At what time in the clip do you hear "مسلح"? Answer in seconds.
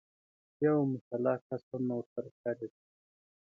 0.93-1.37